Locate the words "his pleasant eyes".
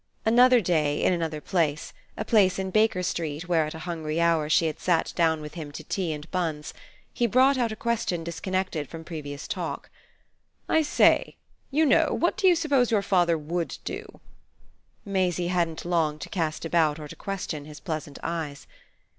17.65-18.65